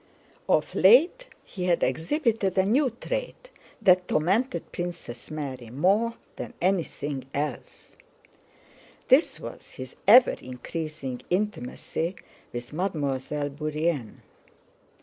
Of 0.49 0.73
late 0.73 1.27
he 1.43 1.65
had 1.65 1.83
exhibited 1.83 2.57
a 2.57 2.65
new 2.65 2.89
trait 2.89 3.51
that 3.83 4.07
tormented 4.07 4.71
Princess 4.71 5.29
Mary 5.29 5.69
more 5.69 6.15
than 6.37 6.55
anything 6.59 7.27
else; 7.35 7.95
this 9.09 9.39
was 9.39 9.73
his 9.73 9.95
ever 10.07 10.31
increasing 10.31 11.21
intimacy 11.29 12.15
with 12.51 12.73
Mademoiselle 12.73 13.49
Bourienne. 13.51 14.23